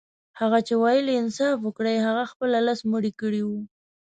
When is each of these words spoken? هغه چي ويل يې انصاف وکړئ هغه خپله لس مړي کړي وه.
هغه 0.39 0.59
چي 0.67 0.73
ويل 0.83 1.05
يې 1.11 1.17
انصاف 1.21 1.57
وکړئ 1.63 1.97
هغه 2.07 2.23
خپله 2.31 2.57
لس 2.67 2.79
مړي 2.91 3.11
کړي 3.21 3.41
وه. 3.47 3.59